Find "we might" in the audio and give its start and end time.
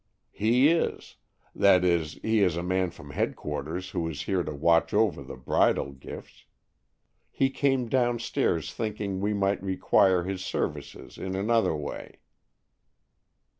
9.21-9.61